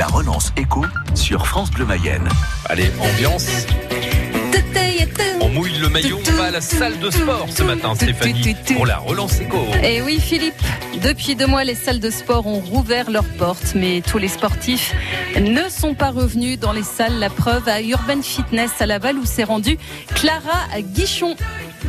La 0.00 0.06
relance 0.06 0.50
écho 0.56 0.82
sur 1.14 1.46
France 1.46 1.70
Bleu 1.72 1.84
Mayenne. 1.84 2.26
Allez, 2.70 2.90
ambiance. 2.98 3.66
On 5.42 5.50
mouille 5.50 5.76
le 5.76 5.90
maillot, 5.90 6.18
on 6.26 6.36
va 6.36 6.44
à 6.44 6.50
la 6.50 6.62
salle 6.62 6.98
de 7.00 7.10
sport 7.10 7.46
ce 7.50 7.62
matin, 7.62 7.94
Stéphanie, 7.94 8.56
pour 8.74 8.86
la 8.86 8.96
relance 8.96 9.38
écho. 9.42 9.58
Et 9.82 9.96
Eh 9.96 10.02
oui, 10.02 10.18
Philippe, 10.18 10.54
depuis 11.02 11.34
deux 11.34 11.46
mois, 11.46 11.64
les 11.64 11.74
salles 11.74 12.00
de 12.00 12.08
sport 12.08 12.46
ont 12.46 12.60
rouvert 12.60 13.10
leurs 13.10 13.28
portes, 13.36 13.74
mais 13.74 14.00
tous 14.00 14.16
les 14.16 14.28
sportifs 14.28 14.94
ne 15.38 15.68
sont 15.68 15.92
pas 15.92 16.12
revenus 16.12 16.58
dans 16.58 16.72
les 16.72 16.82
salles. 16.82 17.18
La 17.18 17.28
preuve 17.28 17.68
à 17.68 17.82
Urban 17.82 18.22
Fitness 18.22 18.70
à 18.80 18.86
Laval 18.86 19.18
où 19.18 19.26
s'est 19.26 19.44
rendue 19.44 19.76
Clara 20.14 20.66
Guichon. 20.78 21.36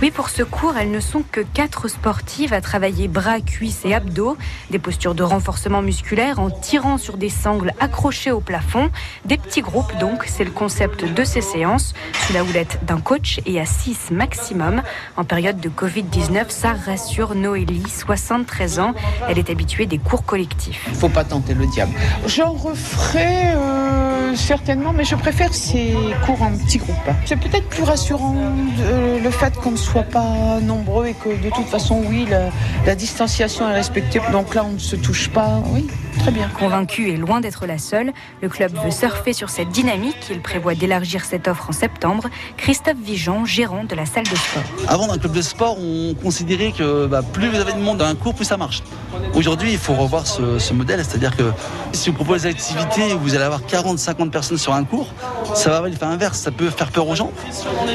Oui, 0.00 0.10
pour 0.10 0.30
ce 0.30 0.42
cours, 0.42 0.76
elles 0.78 0.90
ne 0.90 1.00
sont 1.00 1.22
que 1.30 1.40
quatre 1.40 1.88
sportives 1.88 2.54
à 2.54 2.60
travailler 2.62 3.06
bras, 3.06 3.40
cuisses 3.40 3.84
et 3.84 3.94
abdos, 3.94 4.38
des 4.70 4.78
postures 4.78 5.14
de 5.14 5.22
renforcement 5.22 5.82
musculaire 5.82 6.40
en 6.40 6.48
tirant 6.48 6.96
sur 6.96 7.18
des 7.18 7.28
sangles 7.28 7.72
accrochées 7.80 8.30
au 8.30 8.40
plafond, 8.40 8.90
des 9.26 9.36
petits 9.36 9.60
groupes 9.60 9.92
donc, 9.98 10.24
c'est 10.26 10.44
le 10.44 10.50
concept 10.52 11.04
de 11.04 11.24
ces 11.24 11.42
séances, 11.42 11.92
sous 12.14 12.32
la 12.32 12.44
houlette 12.44 12.78
d'un 12.86 12.98
coach 12.98 13.40
et 13.44 13.60
à 13.60 13.66
6 13.66 14.10
maximum. 14.10 14.82
En 15.18 15.24
période 15.24 15.60
de 15.60 15.68
Covid-19, 15.68 16.46
ça 16.48 16.72
rassure 16.72 17.34
Noélie, 17.34 17.84
73 17.88 18.78
ans, 18.78 18.94
elle 19.28 19.38
est 19.38 19.50
habituée 19.50 19.86
des 19.86 19.98
cours 19.98 20.24
collectifs. 20.24 20.88
Faut 20.94 21.10
pas 21.10 21.24
tenter 21.24 21.52
le 21.52 21.66
diable. 21.66 21.92
J'en 22.26 22.52
referai 22.52 23.52
euh, 23.54 23.99
certainement, 24.36 24.92
mais 24.92 25.04
je 25.04 25.14
préfère 25.14 25.54
ces 25.54 25.94
cours 26.24 26.42
en 26.42 26.52
petits 26.52 26.78
groupes. 26.78 26.96
C'est 27.24 27.36
peut-être 27.38 27.68
plus 27.68 27.82
rassurant 27.82 28.34
euh, 28.80 29.18
le 29.20 29.30
fait 29.30 29.54
qu'on 29.56 29.72
ne 29.72 29.76
soit 29.76 30.02
pas 30.02 30.60
nombreux 30.62 31.06
et 31.06 31.14
que 31.14 31.28
de 31.28 31.50
toute 31.50 31.66
façon, 31.66 32.02
oui, 32.08 32.26
la, 32.28 32.50
la 32.86 32.94
distanciation 32.94 33.68
est 33.68 33.74
respectée. 33.74 34.20
Donc 34.32 34.54
là, 34.54 34.64
on 34.64 34.72
ne 34.72 34.78
se 34.78 34.96
touche 34.96 35.28
pas. 35.30 35.62
Oui, 35.72 35.86
très 36.18 36.30
bien. 36.30 36.48
Convaincue 36.58 37.08
et 37.08 37.16
loin 37.16 37.40
d'être 37.40 37.66
la 37.66 37.78
seule, 37.78 38.12
le 38.42 38.48
club 38.48 38.72
veut 38.84 38.90
surfer 38.90 39.32
sur 39.32 39.50
cette 39.50 39.70
dynamique. 39.70 40.16
Il 40.30 40.40
prévoit 40.40 40.74
d'élargir 40.74 41.24
cette 41.24 41.48
offre 41.48 41.70
en 41.70 41.72
septembre. 41.72 42.28
Christophe 42.56 42.98
Vigeon, 43.02 43.44
gérant 43.44 43.84
de 43.84 43.94
la 43.94 44.06
salle 44.06 44.24
de 44.24 44.36
sport. 44.36 44.62
Avant, 44.88 45.06
dans 45.06 45.14
un 45.14 45.18
club 45.18 45.32
de 45.32 45.42
sport, 45.42 45.76
on 45.78 46.14
considérait 46.14 46.72
que 46.72 47.06
bah, 47.06 47.22
plus 47.22 47.48
vous 47.48 47.58
avez 47.58 47.72
de 47.72 47.78
monde 47.78 47.98
dans 47.98 48.06
un 48.06 48.14
cours, 48.14 48.34
plus 48.34 48.44
ça 48.44 48.56
marche. 48.56 48.82
Aujourd'hui, 49.34 49.72
il 49.72 49.78
faut 49.78 49.94
revoir 49.94 50.26
ce, 50.26 50.58
ce 50.58 50.72
modèle, 50.72 51.04
c'est-à-dire 51.04 51.36
que 51.36 51.50
si 51.92 52.10
vous 52.10 52.16
proposez 52.16 52.48
des 52.48 52.54
activités 52.54 53.14
où 53.14 53.18
vous 53.18 53.34
allez 53.34 53.44
avoir 53.44 53.64
40, 53.64 53.98
50 53.98 54.30
personnes 54.30 54.58
sur 54.58 54.72
un 54.74 54.84
cours, 54.84 55.12
ça 55.54 55.70
va 55.70 55.76
avoir 55.76 55.90
l'effet 55.90 56.04
inverse, 56.04 56.38
ça 56.38 56.50
peut 56.50 56.70
faire 56.70 56.90
peur 56.90 57.08
aux 57.08 57.14
gens. 57.14 57.32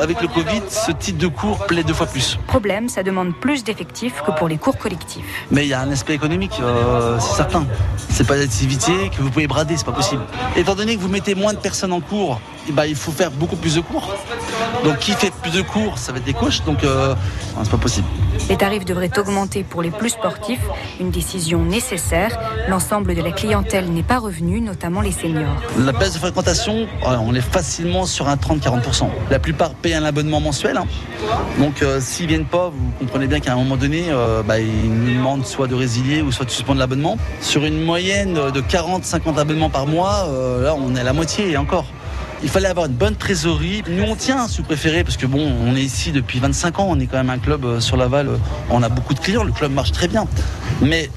Avec 0.00 0.20
le 0.20 0.28
Covid, 0.28 0.62
ce 0.68 0.92
type 0.92 1.18
de 1.18 1.28
cours 1.28 1.66
plaît 1.66 1.84
deux 1.84 1.94
fois 1.94 2.06
plus. 2.06 2.38
Problème, 2.46 2.88
ça 2.88 3.02
demande 3.02 3.34
plus 3.34 3.64
d'effectifs 3.64 4.22
que 4.26 4.30
pour 4.32 4.48
les 4.48 4.58
cours 4.58 4.76
collectifs. 4.76 5.24
Mais 5.50 5.64
il 5.64 5.68
y 5.68 5.74
a 5.74 5.80
un 5.80 5.90
aspect 5.90 6.14
économique, 6.14 6.54
euh, 6.60 7.18
c'est 7.20 7.36
certain. 7.36 7.66
C'est 8.10 8.26
pas 8.26 8.36
d'activité 8.36 8.92
que 9.16 9.22
vous 9.22 9.30
pouvez 9.30 9.46
brader, 9.46 9.76
c'est 9.76 9.86
pas 9.86 9.92
possible. 9.92 10.22
Étant 10.56 10.74
donné 10.74 10.96
que 10.96 11.00
vous 11.00 11.08
mettez 11.08 11.34
moins 11.34 11.52
de 11.52 11.58
personnes 11.58 11.92
en 11.92 12.00
cours, 12.00 12.40
eh 12.68 12.72
ben, 12.72 12.84
il 12.84 12.94
faut 12.94 13.12
faire 13.12 13.30
beaucoup 13.30 13.56
plus 13.56 13.74
de 13.76 13.80
cours. 13.80 14.08
Donc 14.84 14.98
qui 14.98 15.12
fait 15.12 15.32
plus 15.42 15.52
de 15.52 15.62
cours, 15.62 15.98
ça 15.98 16.12
va 16.12 16.18
être 16.18 16.24
des 16.24 16.32
coachs, 16.34 16.64
donc 16.64 16.82
euh, 16.84 17.14
c'est 17.62 17.70
pas 17.70 17.76
possible. 17.76 18.06
Les 18.48 18.56
tarifs 18.56 18.84
devraient 18.84 19.10
augmenter 19.18 19.62
pour 19.62 19.82
les 19.82 19.90
plus 19.90 20.10
sportifs, 20.10 20.60
une 21.00 21.10
décision 21.10 21.64
nécessaire. 21.64 22.36
L'ensemble 22.68 23.14
de 23.14 23.22
la 23.22 23.30
clientèle 23.30 23.90
n'est 23.90 24.02
pas 24.02 24.18
revenu, 24.18 24.60
notamment 24.60 25.00
les 25.00 25.12
seniors. 25.12 25.54
La 25.78 25.92
baisse 25.92 26.14
de 26.14 26.18
fréquentation, 26.18 26.86
euh, 27.06 27.16
on 27.20 27.34
est 27.34 27.40
facilement 27.40 28.06
sur 28.06 28.28
un 28.28 28.36
30-40%. 28.36 29.08
La 29.30 29.38
plupart 29.38 29.74
payent 29.74 29.94
un 29.94 30.04
abonnement 30.04 30.40
mensuel. 30.40 30.76
hein. 30.76 30.86
Donc 31.58 31.82
euh, 31.82 32.00
s'ils 32.00 32.26
viennent 32.26 32.46
pas, 32.46 32.70
vous 32.74 32.90
comprenez 32.98 33.26
bien 33.26 33.40
qu'à 33.40 33.52
un 33.52 33.56
moment 33.56 33.76
donné, 33.76 34.06
euh, 34.08 34.42
bah, 34.42 34.58
ils 34.58 34.92
nous 34.92 35.14
demandent 35.14 35.46
soit 35.46 35.68
de 35.68 35.74
résilier 35.74 36.22
ou 36.22 36.32
soit 36.32 36.46
de 36.46 36.50
suspendre 36.50 36.80
l'abonnement. 36.80 37.18
Sur 37.40 37.64
une 37.64 37.80
moyenne 37.84 38.34
de 38.34 38.60
40-50 38.60 39.38
abonnements 39.38 39.70
par 39.70 39.86
mois, 39.86 40.26
là 40.60 40.74
on 40.74 40.94
est 40.96 41.00
à 41.00 41.04
la 41.04 41.12
moitié 41.12 41.50
et 41.50 41.56
encore. 41.56 41.86
Il 42.42 42.48
fallait 42.48 42.68
avoir 42.68 42.86
une 42.86 42.92
bonne 42.94 43.14
trésorerie. 43.14 43.82
Nous, 43.88 44.02
on 44.02 44.16
tient, 44.16 44.48
si 44.48 44.58
vous 44.58 44.64
préférez, 44.64 45.04
parce 45.04 45.16
que 45.16 45.26
bon, 45.26 45.48
on 45.64 45.76
est 45.76 45.82
ici 45.82 46.10
depuis 46.10 46.40
25 46.40 46.80
ans. 46.80 46.86
On 46.88 46.98
est 46.98 47.06
quand 47.06 47.16
même 47.18 47.30
un 47.30 47.38
club 47.38 47.64
euh, 47.64 47.80
sur 47.80 47.96
Laval. 47.96 48.28
euh, 48.28 48.36
On 48.70 48.82
a 48.82 48.88
beaucoup 48.88 49.14
de 49.14 49.20
clients. 49.20 49.44
Le 49.44 49.52
club 49.52 49.72
marche 49.72 49.92
très 49.92 50.08
bien. 50.08 50.26
Mais 50.80 51.08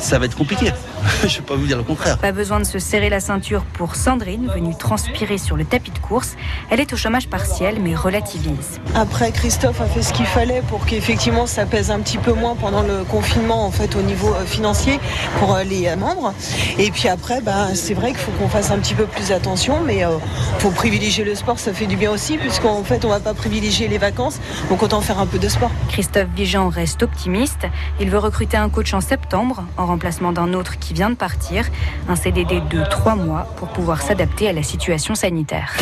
ça 0.00 0.18
va 0.18 0.26
être 0.26 0.36
compliqué. 0.36 0.72
Je 1.22 1.26
ne 1.26 1.30
vais 1.32 1.40
pas 1.42 1.54
vous 1.54 1.66
dire 1.66 1.76
le 1.76 1.82
contraire. 1.82 2.18
Pas 2.18 2.32
besoin 2.32 2.58
de 2.58 2.64
se 2.64 2.78
serrer 2.78 3.08
la 3.08 3.20
ceinture 3.20 3.64
pour 3.74 3.96
Sandrine, 3.96 4.50
venue 4.52 4.76
transpirer 4.76 5.38
sur 5.38 5.56
le 5.56 5.64
tapis 5.64 5.90
de 5.90 5.98
course. 5.98 6.36
Elle 6.70 6.80
est 6.80 6.92
au 6.92 6.96
chômage 6.96 7.28
partiel, 7.28 7.78
mais 7.80 7.94
relativise. 7.94 8.80
Après, 8.94 9.32
Christophe 9.32 9.80
a 9.80 9.86
fait 9.86 10.02
ce 10.02 10.12
qu'il 10.12 10.26
fallait 10.26 10.62
pour 10.68 10.84
qu'effectivement 10.86 11.46
ça 11.46 11.66
pèse 11.66 11.90
un 11.90 12.00
petit 12.00 12.18
peu 12.18 12.32
moins 12.32 12.54
pendant 12.54 12.82
le 12.82 13.04
confinement 13.04 13.64
en 13.64 13.70
fait 13.70 13.96
au 13.96 14.02
niveau 14.02 14.34
euh, 14.34 14.44
financier 14.44 15.00
pour 15.38 15.54
euh, 15.54 15.62
les 15.64 15.86
euh, 15.86 15.96
membres. 15.96 16.34
Et 16.78 16.90
puis 16.90 17.08
après, 17.08 17.40
bah, 17.40 17.74
c'est 17.74 17.94
vrai 17.94 18.08
qu'il 18.08 18.18
faut 18.18 18.32
qu'on 18.32 18.48
fasse 18.48 18.70
un 18.70 18.78
petit 18.78 18.94
peu 18.94 19.04
plus 19.04 19.32
attention, 19.32 19.80
mais 19.84 20.04
euh, 20.04 20.18
faut 20.58 20.70
privilégier 20.70 21.24
le 21.24 21.34
sport, 21.34 21.58
ça 21.58 21.72
fait 21.72 21.86
du 21.86 21.96
bien 21.96 22.10
aussi, 22.10 22.38
puisqu'en 22.38 22.82
fait 22.84 23.04
on 23.04 23.08
va 23.08 23.20
pas 23.20 23.34
privilégier 23.34 23.88
les 23.88 23.98
vacances, 23.98 24.40
donc 24.68 24.82
autant 24.82 25.00
faire 25.00 25.18
un 25.18 25.26
peu 25.26 25.38
de 25.38 25.48
sport. 25.48 25.70
Christophe 25.88 26.28
Vigeant 26.34 26.68
reste 26.68 27.02
optimiste. 27.02 27.66
Il 28.00 28.10
veut 28.10 28.18
recruter 28.18 28.56
un 28.56 28.68
coach 28.68 28.94
en 28.94 29.00
septembre, 29.00 29.64
en 29.76 29.86
remplacement 29.90 30.32
d'un 30.32 30.54
autre 30.54 30.78
qui 30.78 30.94
vient 30.94 31.10
de 31.10 31.16
partir. 31.16 31.66
Un 32.08 32.16
CDD 32.16 32.60
de 32.70 32.82
trois 32.88 33.16
mois 33.16 33.46
pour 33.56 33.68
pouvoir 33.68 34.02
s'adapter 34.02 34.48
à 34.48 34.52
la 34.52 34.62
situation 34.62 35.14
sanitaire. 35.14 35.76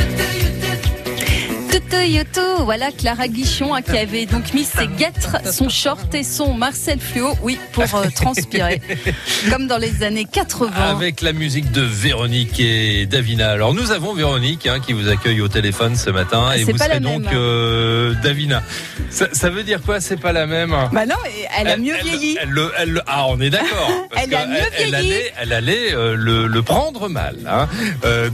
Tutu, 1.90 2.04
yutu. 2.06 2.40
Voilà 2.64 2.90
Clara 2.90 3.28
Guichon 3.28 3.74
hein, 3.74 3.82
qui 3.82 3.96
avait 3.96 4.26
donc 4.26 4.52
mis 4.52 4.64
ses 4.64 4.86
guêtres, 4.86 5.36
son 5.52 5.68
short 5.68 6.14
et 6.14 6.22
son 6.24 6.52
Marcel 6.54 6.98
Fluo, 7.00 7.34
oui, 7.42 7.58
pour 7.72 7.84
euh, 7.94 8.06
transpirer, 8.14 8.80
comme 9.50 9.66
dans 9.66 9.78
les 9.78 10.02
années 10.02 10.26
80. 10.30 10.70
Avec 10.76 11.20
la 11.22 11.32
musique 11.32 11.70
de 11.72 11.80
Véronique 11.82 12.60
et 12.60 13.06
Davina. 13.06 13.50
Alors 13.50 13.74
nous 13.74 13.90
avons 13.92 14.12
Véronique 14.12 14.66
hein, 14.66 14.80
qui 14.84 14.92
vous 14.92 15.08
accueille 15.08 15.40
au 15.40 15.48
téléphone 15.48 15.96
ce 15.96 16.10
matin 16.10 16.52
et 16.52 16.64
C'est 16.64 16.72
vous 16.72 16.78
pas 16.78 16.86
serez 16.86 17.00
donc 17.00 17.24
euh, 17.32 18.14
Davina. 18.22 18.62
Ça, 19.10 19.28
ça 19.32 19.48
veut 19.48 19.62
dire 19.62 19.80
quoi 19.82 20.00
C'est 20.00 20.16
pas 20.18 20.32
la 20.32 20.46
même? 20.46 20.70
Bah 20.92 21.06
non, 21.06 21.14
et 21.26 21.46
elle 21.58 21.68
a 21.68 21.76
mieux 21.76 21.96
vieilli. 22.02 22.36
Elle, 22.40 22.50
le- 22.50 22.72
elle 22.78 22.90
le- 22.90 23.02
ah, 23.06 23.26
on 23.28 23.40
est 23.40 23.50
d'accord. 23.50 23.90
Elle 24.20 24.34
a 24.34 24.46
mieux 24.46 24.56
vieilli. 24.76 24.94
allait, 24.94 25.32
elle 25.40 25.52
allait 25.52 25.92
euh, 25.94 26.14
le, 26.16 26.46
le 26.48 26.62
prendre 26.62 27.08
mal. 27.08 27.36
hein. 27.48 27.68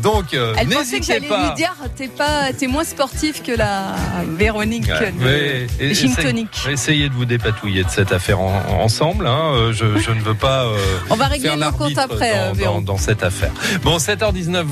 Donc, 0.03 0.33
Elle 0.35 0.69
pensait 0.69 0.99
que 0.99 1.05
j'allais 1.07 1.21
lui 1.29 1.55
dire 1.57 1.75
t'es 1.97 2.09
pas, 2.09 2.53
t'es 2.59 2.67
moins 2.67 2.85
sportif 2.85 3.43
que 3.45 3.53
la 3.57 3.95
Véronique 4.39 4.89
Ouais, 4.89 5.67
de 5.79 5.93
Gin 5.95 6.11
essaye- 6.11 6.25
Tonic. 6.25 6.49
Essayez 6.71 7.09
de 7.09 7.15
vous 7.15 7.25
dépatouiller 7.27 7.85
de 7.85 7.91
cette 7.91 8.11
affaire 8.13 8.41
en- 8.41 8.81
ensemble. 8.81 9.27
hein. 9.27 9.53
Euh, 9.55 9.73
Je, 9.73 9.99
je 9.99 10.11
ne 10.11 10.21
veux 10.21 10.35
pas. 10.35 10.65
euh, 10.65 10.77
On 11.11 11.15
va 11.17 11.27
régler 11.27 11.55
nos 11.57 11.71
comptes 11.73 11.99
après, 11.99 12.33
euh, 12.35 12.49
dans- 12.49 12.55
Véro. 12.55 12.75
dans, 12.77 12.81
dans 12.83 12.97
cette 12.99 13.23
affaire. 13.23 13.51
Bon, 13.83 13.99
7h19. 13.99 14.65